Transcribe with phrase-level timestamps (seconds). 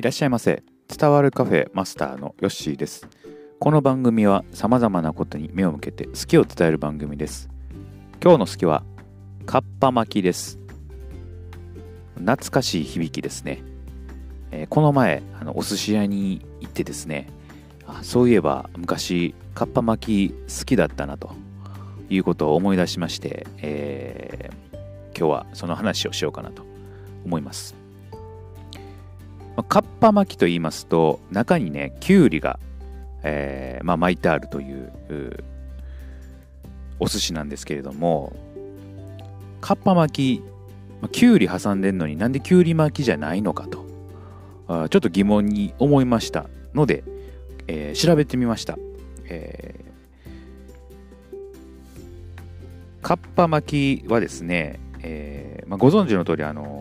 [0.00, 0.62] いらっしゃいませ。
[0.88, 3.06] 伝わるカフェマスターのヨッシーです。
[3.58, 7.50] この番組は様々なことに目を向けて好きを伝える番組です。
[8.22, 8.82] 今日の好きは
[9.44, 10.58] カッパ巻きです。
[12.14, 13.62] 懐かしい響きですね、
[14.52, 17.28] えーこの前あのお寿司屋に行ってですね
[17.86, 21.34] あそういえば昔カッパ巻き好きだったなと
[22.08, 24.70] いうことを思い出しまして、えー
[25.18, 26.64] 今日はその話をしようかなと
[27.26, 27.79] 思います。
[29.60, 32.58] まあカッパ巻きと言いますと中にねきゅうりが、
[33.22, 34.90] えーまあ、巻いてあるという
[36.98, 38.32] お寿司なんですけれども
[39.60, 40.42] カッパ巻き
[41.02, 43.84] まあきゅうり挟んでんのになんできゅうり巻きじゃないのかと
[44.66, 47.04] あちょっと疑問に思いましたので、
[47.66, 48.78] えー調べてみました、
[49.26, 49.90] えー
[53.02, 56.79] カッパ巻きはですね、えーまあ、ご存知の通りあの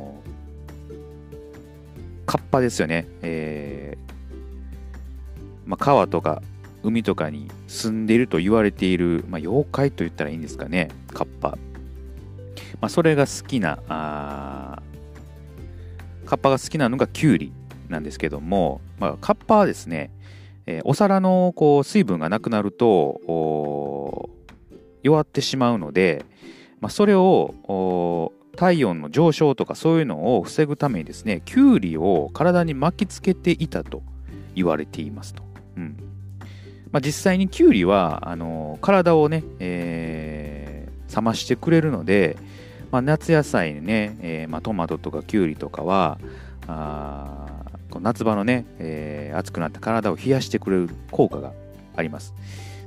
[2.29, 6.43] カッパですよね、えーまあ、川とか
[6.83, 10.89] 海とかに住んでいると言われている、まあ、妖怪と言ったらいいんですかね。
[11.11, 11.57] カッパ、
[12.79, 14.79] まあ、それが好きなあ
[16.27, 17.51] カッパが好きなのがキュウリ
[17.87, 20.11] なんですけども、まあ、カッパはですね、
[20.67, 24.29] えーお皿のこう水分がなくなると
[25.01, 26.23] 弱ってしまうので、
[26.79, 34.03] まあ、それを体温の上昇とかそういうのを防ぐためにですねキュウリを体に巻きつけていたと
[34.53, 35.43] 言われていますと、
[35.77, 35.97] うん。
[36.91, 42.37] まあ、実際にキュウリはあの体をね、えー冷ましてくれるので、
[42.91, 46.19] まあ、夏野菜にね、えーまあ、トマトとかキュウリとかは
[46.67, 47.63] あ
[47.99, 51.53] 夏場のね、えー暑くなった体を冷やしてくれる効果が
[51.95, 52.35] あります。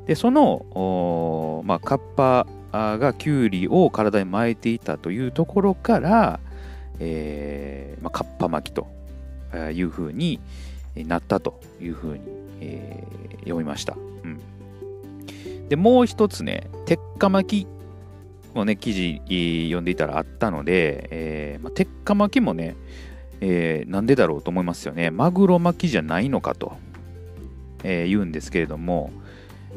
[0.07, 6.41] でその、まあ、カッパがキュウリを体に巻いていたというところから、
[6.99, 8.89] えーまあ、カッパ巻きと
[9.73, 10.41] いうふうに
[10.97, 12.21] なったというふうに、
[12.61, 14.41] えー読みました、うん、
[15.69, 17.67] でもう一つね鉄火巻き
[18.55, 19.21] もね記事
[19.65, 22.77] 読んでいたらあったので、えーまあ、鉄火巻きもね、
[23.41, 25.11] えーなんでだろうと思いますよね。
[25.11, 26.75] マグロ巻きじゃないのかと、
[27.83, 29.11] えー言うんですけれども、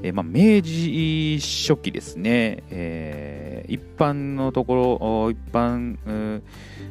[0.03, 5.97] えーまあ、明治初期ですね、えー一般のところ、一般、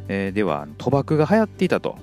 [0.08, 1.96] えーでは賭博が流行っていたと。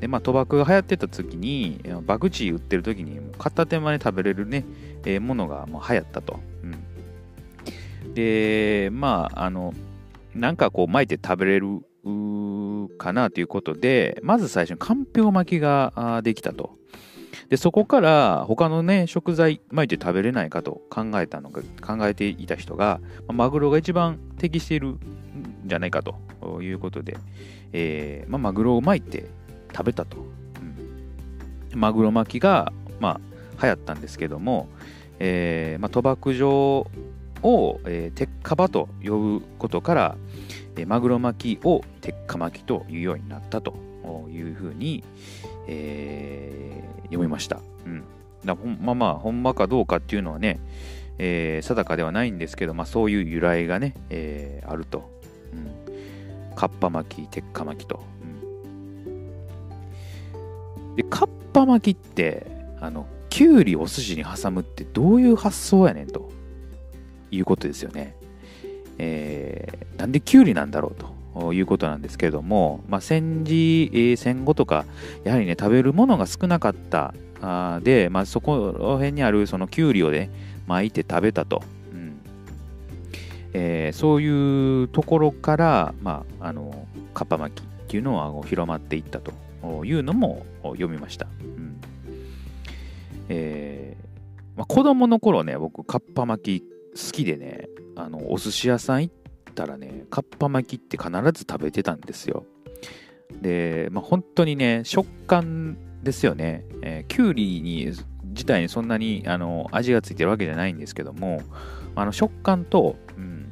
[0.00, 4.64] でまあ、賭博が流行ってた時に、えー博打売ってる時に、片手間で食べれるね、
[5.04, 6.40] えーものがもう流行ったと。
[6.62, 6.74] うん
[8.14, 9.72] で、まあ、あの、
[10.34, 11.80] なんかこう巻いて食べれる
[12.98, 16.76] かなということで、まず最初にかんぴょう巻きができたと。
[17.48, 24.98] でそこから他のね食材巻いて食べれないかと考えたのが考えていた人がマグロが一番適しているん
[25.66, 27.16] じゃないかということで、
[27.72, 29.26] えーまあ、マグロを巻いて
[29.72, 30.18] 食べたと、
[31.72, 31.78] うん。
[31.78, 33.20] マグロ巻きがま
[33.58, 34.68] あ流行ったんですけども、
[35.18, 36.86] えーまあ、賭博場
[37.42, 40.16] を、えー鉄火場と呼ぶことから、
[40.76, 43.74] えーマグロ巻きを鉄火巻きというようになったと
[44.30, 45.02] いうふうに、
[45.66, 47.60] えー読みました。
[47.86, 48.04] うん、
[48.44, 50.58] だまあまあ、ほんまかどうかっていうのはね、
[51.18, 55.10] えー定かではないんですけど、まあ、そういう由来がね、えーあると。
[55.52, 58.00] うん、カッパ巻き、鉄火巻きと。
[58.22, 58.24] う
[60.90, 62.46] んで、カッパ巻きって、
[62.80, 66.30] あの、きゅうりお寿司に挟むってどういう発想やねんと
[67.30, 68.16] いうことですよね。
[68.98, 71.13] えーなんできゅうりなんだろうと
[71.52, 74.84] いうことなんですけれども、まあ、戦時、えー戦後とか
[75.24, 80.30] やはりね食べるものが少なかったあで、まあ、そこら辺にあるそのきゅうりをね
[80.66, 81.62] 巻いて食べたと、
[81.92, 82.20] うん。
[83.52, 89.32] えーそういうところから、まあ、あのカッパ巻きっていうのは広まっていったと。
[89.82, 91.80] いうのも読みました、うん。
[93.30, 99.23] えーまあ、子供の頃ね僕カッパ巻き好きでねあのお寿司屋さん行って
[99.54, 102.44] たらねカッパ巻きって必ず食べてたんですよ。
[103.40, 107.92] で、まあ、本当にね食感ですよね、えーきゅうりに
[108.22, 111.40] 自体にそんなにあの味がついてるわけじゃないんですけども
[111.94, 113.48] あの食感と、うん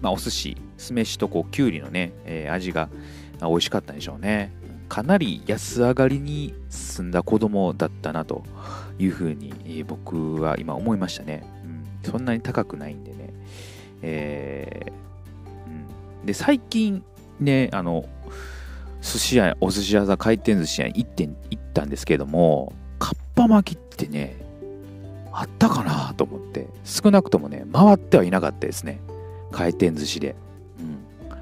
[0.00, 2.88] まあ、お寿司酢飯とこうきゅうりのね、えー味が
[3.40, 4.52] 美味しかったんでしょうね。
[4.88, 8.42] かなり安上がりに済んだ子供だったなと
[8.98, 13.09] いうふうに、僕は今思いましたね、うん、そんなに高くないんで。
[14.02, 17.04] えー、で最近
[17.38, 18.04] ねあの
[19.00, 24.36] 寿司屋お寿司屋さん回転寿司屋に行って行ったんですけどもかっぱ巻きってね
[25.32, 29.00] あったかなと思って少なくともね回ってはいなかったですね
[29.52, 30.36] 回転寿司で、
[30.78, 31.36] うん、だ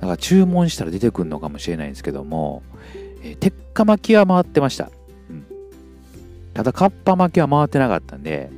[0.00, 2.62] から注文したら出てくるのかもしれないんですけども、
[3.22, 4.90] えー、鉄火巻きは回ってました。
[5.30, 5.46] うん。
[6.54, 8.50] ただ、カッパ巻きは回ってなかったんで、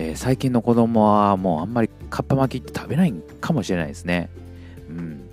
[0.00, 4.30] えー、最近の子供はもうあんまりカッパ巻きって食べないかもしれないですね。
[4.88, 5.28] うん。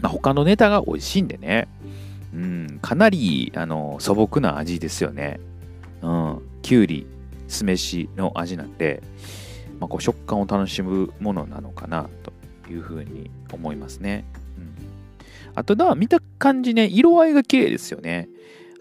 [0.00, 1.68] まあ、他のネタが美味しいんでね。
[2.34, 5.38] うん、かなり、あの、素朴な味ですよね。
[6.02, 6.42] うん。
[6.62, 7.06] きゅうり、
[7.46, 9.04] 酢飯の味なんで、
[9.78, 12.32] まあ、こう食感を楽しむものなのかなと
[12.72, 14.24] いうふうに思いますね。
[14.58, 14.74] うん、
[15.54, 18.28] あとだ、見た感じね、色合いが綺麗ですよね。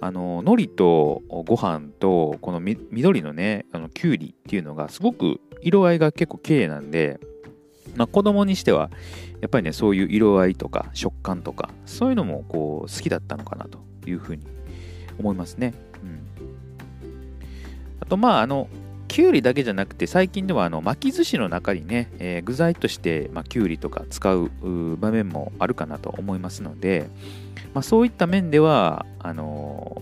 [0.02, 7.20] あの、海苔とご飯と、この緑のね、あの、きゅうりっていうのがすごく色合いが結構綺麗なんで、
[7.96, 8.90] まあ、子供にしては、
[9.42, 14.44] やっぱりね、そういう色合いとか食感とか、そういうのもこう好きだったのかなというふうに
[15.20, 15.74] 思いますね。
[16.04, 16.20] うん。
[18.00, 18.70] あと、まあ、あの、
[19.12, 24.50] きゅうりだけじゃなくて、最近ではあの巻き寿司の中にね、えー、具材として、まあ、きゅうりとか使う
[24.96, 27.10] 場面もあるかなと思いますので、
[27.74, 30.02] まあ、そういった面では、あの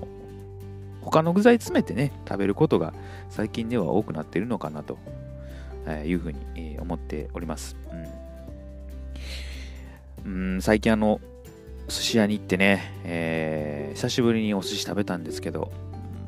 [1.01, 2.93] ー、他の具材詰めてね、食べることが
[3.31, 4.99] 最近では多くなっているのかなと
[6.05, 7.75] いうふうに思っております。
[10.25, 11.19] うん、うん最近あの、
[11.87, 15.71] 寿司屋に行ってね、えー、久しぶりにお寿司食べたんですけど、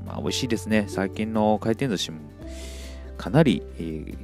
[0.07, 0.85] まあ、美味しいですね。
[0.87, 2.30] 最近の回転寿司も
[3.21, 4.17] かなり、えー、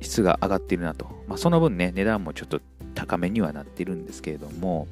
[0.00, 1.06] 質が上がっているなと。
[1.28, 2.60] まあ、その分ね、値段もちょっと
[2.96, 4.88] 高めにはなっているんですけれども、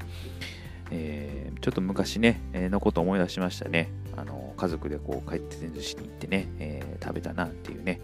[0.93, 3.91] えー、ちょっと昔ね、のこと思い出しましたね。
[4.17, 8.01] あの家族でこう回転寿司に行ってね、えー、食べたなっていうね、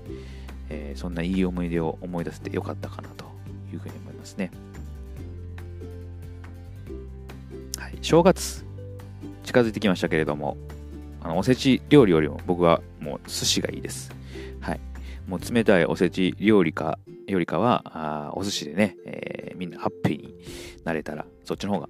[0.70, 3.24] えー、そんないい思い出を思い出せてよかったかなと
[3.72, 4.50] いうふうに思いますね。
[7.78, 8.64] はい、正月
[9.44, 10.56] 近づいてきましたけれども、
[11.22, 14.10] あのおせち料理よりも僕はもう寿司がいいです。
[15.26, 20.34] もう冷たいおせち料理か、よりかは、お寿司でね、えー、みんなハッピーに
[20.84, 21.88] なれたら、そっちの方が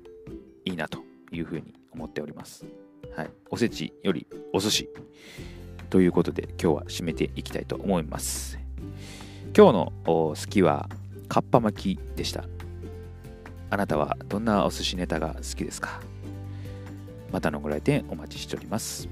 [0.64, 1.00] いいなと
[1.32, 2.64] いうふうに思っております。
[3.16, 3.30] はい。
[3.50, 4.88] おせちよりお寿司
[5.90, 8.58] ということで、今日は締めていきたいと思います。
[9.56, 10.88] 今日の好きは
[11.28, 12.44] かっぱ巻きでした。
[13.70, 16.00] あなたはどんなお寿司ネタが好きですか？
[17.32, 19.08] またのご来店お待ちしております。